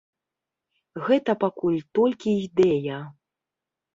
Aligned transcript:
Гэта 1.09 1.31
пакуль 1.43 1.77
толькі 1.99 2.31
ідэя. 2.47 2.97